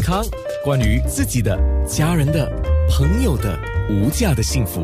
[0.00, 0.24] 康，
[0.64, 2.50] 关于自己的、家人的、
[2.88, 3.58] 朋友的
[3.88, 4.82] 无价的幸福，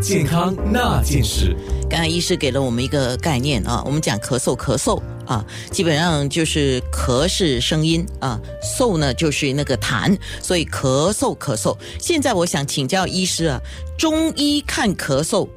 [0.00, 1.56] 健康那件事。
[1.88, 8.40] 刚才医师给了我们一个概念啊，我们讲咳嗽，咳嗽啊，基本上就是咳是声音啊，
[8.76, 11.76] 嗽呢就是那个痰，所以咳嗽咳嗽。
[12.00, 13.60] 现在我想请教医师啊，
[13.98, 15.48] 中医看咳嗽，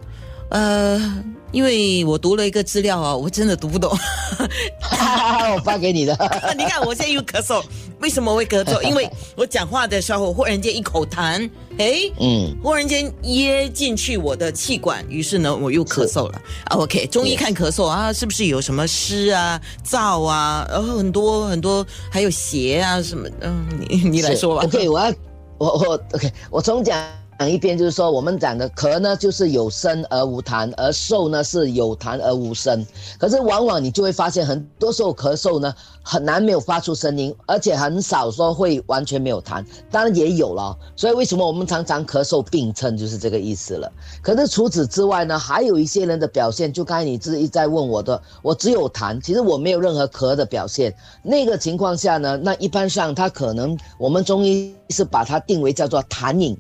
[0.50, 1.24] 呃。
[1.52, 3.92] 因为我读了一个资料啊，我真的读不懂。
[5.56, 6.14] 我发给你的。
[6.58, 7.64] 你看我现在又咳嗽，
[8.00, 8.82] 为什么会咳嗽？
[8.88, 16.42] 因为我讲话的时候忽然间一口痰，哎，嗯，忽然间噎进去我的气管，于是呢我又咳嗽了。
[16.72, 23.28] OK，中医看咳嗽啊，是不是有什么湿啊、燥啊，然后很多很多，还有邪啊什么？
[23.42, 24.64] 嗯，你你来说吧。
[24.64, 25.14] OK，我要
[25.58, 27.02] 我我 OK，我重讲。
[27.40, 32.84] 讲一遍就是说，我们讲的咳呢，就是有声而无痰；而嗽呢，是有痰而无声。
[33.20, 39.64] 可是往往你就会发现，很多时候咳嗽呢，很难没有发出声音，而且很少说会完全没有痰。
[39.92, 43.92] 当然也有了，所以为什么我们常常咳嗽并称，就是这个意思了。
[44.24, 50.92] 可是除此之外呢，还有一些人的表现，就刚才你自己在问我的，我只有痰，其实我没有任何咳的表现。
[51.22, 56.58] 那个情况下呢，那一般上他可能我们中医是把它定为叫做痰饮。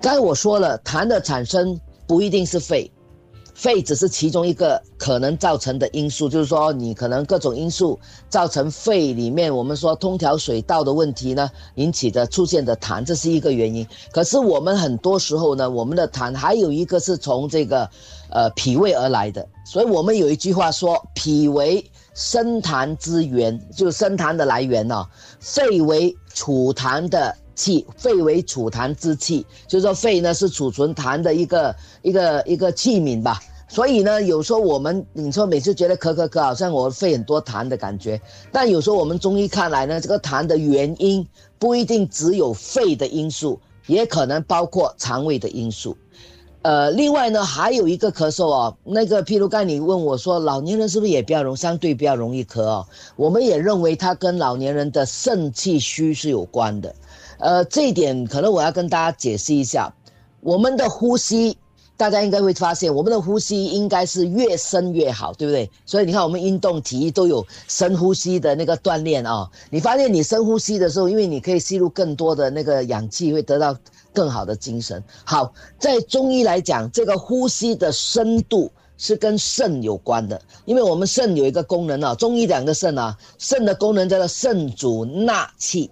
[0.00, 2.88] 刚才我说了，痰的产生不一定是肺，
[3.52, 6.28] 肺只是其中一个可能造成的因素。
[6.28, 13.84] 就是说，你可能各种因素造成肺里面我们说通调水道的问题呢，引起的出现的痰，这是一个原因。
[14.12, 17.90] 可是我们很多时候呢，我们的痰还有一个是从这个
[18.30, 19.44] 呃脾胃而来的。
[19.66, 21.84] 所以我们有一句话说，脾为
[22.14, 25.04] 生痰之源，就是生痰的来源呢，
[25.40, 27.36] 肺为储痰的。
[27.58, 33.40] 气肺为储痰之器，就是说肺呢是储存痰的一个一个一个器皿吧。
[33.70, 38.18] 所以呢，有时候我们你说每次觉得咳咳咳，好像我肺很多痰的感觉。
[38.50, 41.26] 但有时候我们中医看来呢，这个痰的原因
[41.58, 45.96] 不一定只有肺的因素，也可能包括肠胃的因素。
[46.62, 52.86] 呃，另外呢，还有一个咳嗽哦，那个譬如刚你问我说，老年人是不是也比较容相对比较容易咳哦？
[53.16, 56.94] 我们也认为它跟老年人的肾气虚是有关的。
[57.38, 59.92] 呃，这一点可能我要跟大家解释一下，
[60.40, 61.56] 我们的呼吸，
[61.96, 65.70] 大家应该会发现，我们的呼吸应该是越深越好，对不对？
[65.86, 69.48] 所以你看，我们运动体育都有深呼吸的那个锻炼啊。
[69.70, 73.76] 你发现你深呼吸的时候，因为你可以吸入更多的那个氧气，会得到
[74.12, 75.02] 更好的精神。
[75.24, 85.88] 好，在中医来讲，这个呼吸的深度是跟肾有关的，因为我们肾有一个功能啊，中医讲的肾啊，肾的功能叫做肾主纳气。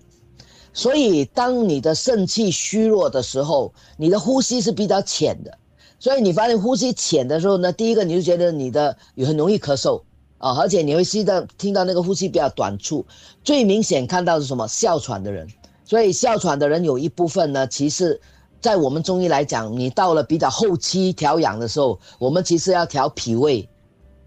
[0.76, 5.56] 所以，当你的肾气虚弱的时候，你的呼吸是比较浅的。
[5.98, 8.94] 所以你发现呼吸浅的时候呢，第一个你就觉得你的
[9.24, 10.02] 很容易咳嗽
[10.36, 13.06] 啊，而且你会吸到听到那个呼吸比较短促。
[13.42, 14.68] 最明显看到是什么？
[14.68, 15.48] 哮喘的人。
[15.82, 18.20] 所以哮喘的人有一部分呢，其实，
[18.60, 23.66] 在我们中医来讲，你到了比较后期调养的时候，我们其实要调脾胃，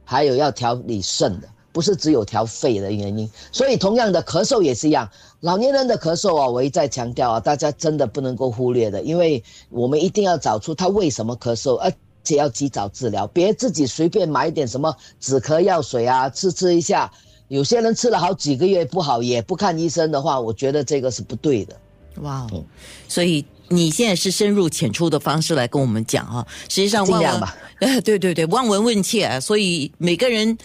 [0.04, 1.48] 还有要调理肾的。
[1.72, 5.10] 不是只有调肺的原因，所以同样的咳嗽也是一样。
[5.42, 11.92] 老年人的咳嗽啊，我一再强调啊，大家真的不能够忽略的，因为我们一定要找出他为什么咳嗽，而
[12.24, 17.12] 且要及早治疗，别自己随便买点什么止咳药水啊，吃吃一下。
[17.48, 21.76] 有些人吃了好几个月不好，也不看医生的话，我觉得这个是不对的。
[22.22, 22.64] 哇哦，
[23.08, 23.46] 所以。
[23.70, 27.42] 你现在是深入浅出的方式来跟我们讲啊，实际上望闻，
[27.80, 30.58] 哎，对对对，望闻问切啊，所以每个人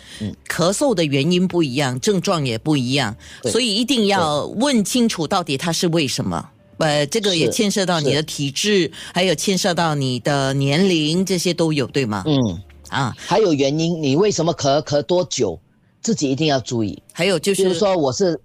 [0.49, 6.51] 咳嗽的原因不一样，症状也不一样，所以一定要问清楚到底它是为什么。
[6.79, 12.25] 呃，这个也牵涉到你的体质，还有牵涉到你的年龄，这些都有，对吗？
[12.27, 15.59] 嗯，啊，还有原因，你为什么咳咳多久，
[16.03, 17.01] 自己一定要注意。
[17.13, 18.39] 还有就是说，我是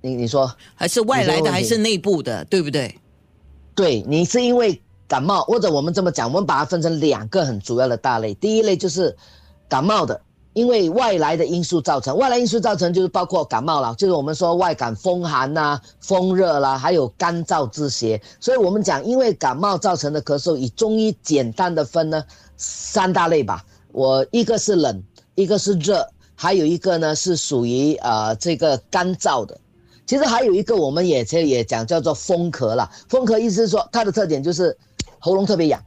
[0.00, 2.92] 你你说，还是外来的，还是内部的，对不对？
[3.74, 8.32] 对你是因为感冒，或者我们这么讲，我们把它分成两个很主要的大类。
[8.34, 9.14] 第一类就是
[9.68, 10.20] 感冒的，
[10.52, 18.20] 因为外来的因素造成，外来因素造成就是包括感冒了，就是我们说外感风寒呐、风热啦，还有干燥之邪。
[18.40, 22.24] 所以我们讲，因为感冒造成的咳嗽，以中医简单的分呢
[22.56, 23.64] 三大类吧。
[23.92, 25.02] 我一个是冷，
[25.34, 29.58] 一个是热，还有一个呢是属于呃这个干燥的。
[30.06, 32.90] 其实还有一个，我们也也也讲叫做风咳了。
[33.08, 34.76] 风咳意思是说，它的特点就是
[35.18, 35.82] 喉咙特别痒，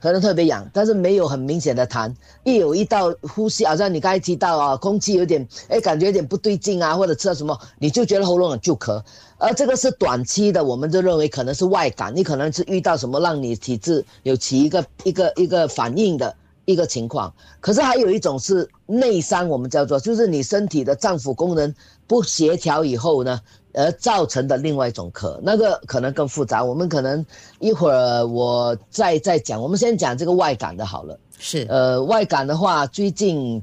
[0.00, 2.12] 喉咙特别痒，但是没有很明显的痰。
[2.42, 9.02] 一有一道呼吸，好像你刚才提到啊，空气有点哎，感觉有点不对劲啊，或者吃了什么，你就觉得喉咙很就咳。
[9.38, 16.34] 而这个是短期的，我们就认为可能是外感，你可能是遇到什么让你体质有起一个一个一个反应的
[16.64, 17.32] 一个情况。
[17.60, 21.74] 可是还有一种是内伤，我们叫做就是你身体的脏腑功能。
[22.06, 23.40] 不协调以后呢，
[23.72, 26.62] 而造成的另外一种咳，那个可能更复杂。
[26.62, 27.24] 我们可能
[27.60, 29.58] 一会儿我再再讲。
[29.58, 31.18] 我们先讲这个外感的好了。
[31.38, 33.62] 是，呃，外感的话，最近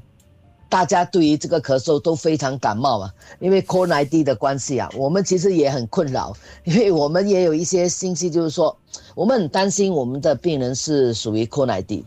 [0.68, 6.34] 大家对于这个咳嗽都非常感冒啊，因为 COVID 的关系啊，我们其实也很困扰，
[6.64, 8.76] 因为我们也有一些信息，就是说
[9.14, 12.02] 我们很担心我们的病人是属于 COVID。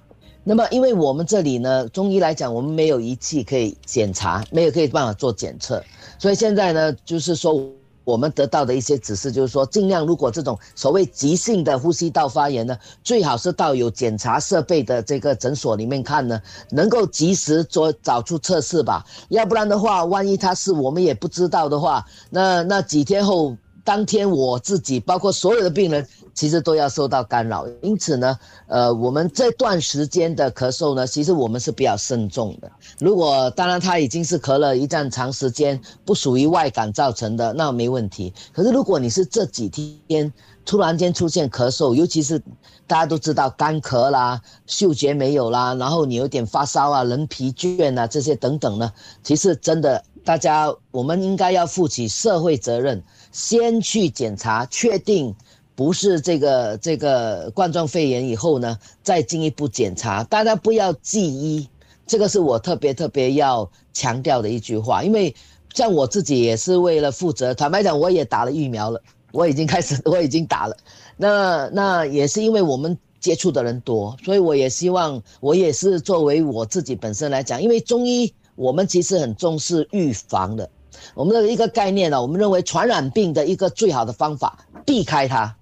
[0.45, 5.83] 那么，因为我们这里呢，中医来讲，我们没有仪器可以检查，没有可以办法做检测，
[6.17, 7.69] 所以现在呢，就是说。
[8.05, 16.39] 我们得到的一些指示就是说，尽量如果这种所谓急性的呼吸道发炎呢，最好是到有检查设备的这个诊所里面看呢，
[16.69, 19.03] 能够及时做找出测试吧。
[19.29, 26.05] 要不然的话，万一他是我们也不知道的话，那那几天后，当天我自己包括所有的病人。
[26.35, 28.37] 其实都要受到干扰，因此呢，
[28.67, 32.69] 呃，我们这段时间的咳嗽呢，其实我们是比较慎重的。
[32.99, 38.33] 如果当然他已经是咳了一段长时间，不属于外感造成的，那没问题。
[38.51, 40.33] 可是如果你是这几天
[40.65, 42.37] 突然间出现咳嗽，尤其是
[42.85, 48.91] 大家都知道干咳啦、嗅觉没有啦，然后你有点发烧啊、人疲倦啊这些等等呢，
[49.23, 53.01] 其实真的大家我们应该要负起社会责任，
[53.35, 55.35] 先去检查确定。
[55.75, 61.67] 不是这个这个冠状肺炎以后呢，再进一步检查，大家不要记医，
[62.07, 65.03] 这个是我特别特别要强调的一句话。
[65.03, 65.35] 因为
[65.73, 69.01] 像我自己也是为了负责，坦白讲，我也打了疫苗了，
[69.33, 70.77] 我已经开始， 我已经打了。
[71.17, 80.69] 那那也是因为我们接触的人多，所以我也希望，我也是作为我自己本身来讲，因为中医我们其实很重视预防的，
[81.13, 85.55] 我们的一个概念呢，我们认为传染病的一个最好的方法，避开它。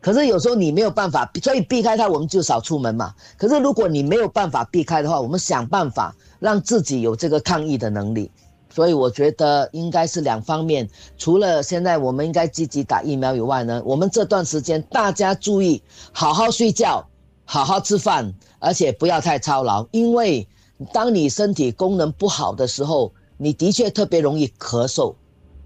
[0.00, 3.14] 可是有时候你没有办法，所以避开它，我们就少出门嘛。
[3.38, 8.30] 可是如果你没有办法避开的话，我们想办法让自己有这个抗疫的能力。
[8.68, 15.80] 所以我觉得应该是两方面，除了现在我们应该积极打疫苗以外呢，我们这段时间大家注意
[16.12, 17.06] 好好睡觉，
[17.44, 19.86] 好好吃饭，而且不要太操劳。
[19.92, 20.46] 因为
[20.92, 25.14] 当你身体功能不好的时候，你的确特别容易咳嗽。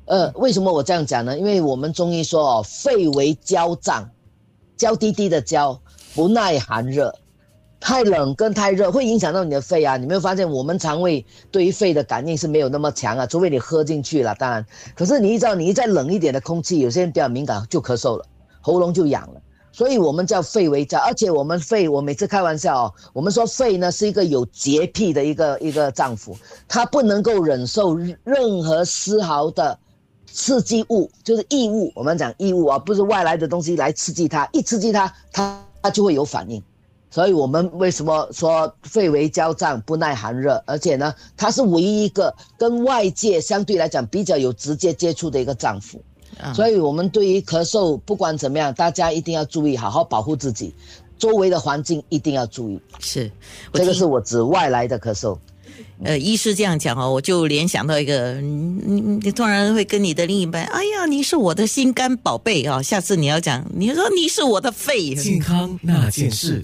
[0.06, 1.38] 呃，为什么我这样讲呢？
[1.38, 4.10] 因为我们中医说哦，肺为焦脏。
[4.76, 5.80] 娇滴滴的娇，
[6.14, 7.12] 不耐寒热，
[7.80, 9.96] 太冷跟太热会影响到你的肺啊！
[9.96, 13.26] 你没有发现我们肠胃对于肺的感应是没有那么强啊？
[13.26, 14.64] 除非你喝进去了，当然。
[14.94, 18.24] 可是你一知道，你一再冷一点的空气，有些人比较敏感就咳嗽了，
[18.60, 19.40] 喉咙就痒了。
[19.78, 26.34] 所以我们叫肺为焦，而且我们肺，我每次开玩笑哦，我们说肺呢是一个有洁癖的一个一个脏腑，
[26.66, 29.78] 它不能够忍受任何丝毫的。
[30.30, 36.60] 刺激物就是异物，我们讲异物啊，不是外来的东西来刺激它，一刺激它，它它就会有反应。
[37.08, 40.60] 所以我们为什么说肺为焦脏，不耐寒热？
[40.66, 45.98] 而且呢，它是唯一一个跟外界相对来讲比较有直接接触的一个脏腑。
[46.54, 50.74] 所以我们对于咳嗽，不管怎么样，大家一定要注意，好好保护自己，
[51.18, 52.80] 周围的环境一定要注意。
[52.98, 53.30] 是，
[53.72, 55.36] 这个是我指外来的咳嗽。
[56.02, 62.80] 呃，医师这样讲哦，我就联想到一个，你你突然会跟你的另一半，哎呀，你是我的心肝宝贝啊！
[62.80, 66.62] 下次你要讲，你说你是我的肺，健康那件事。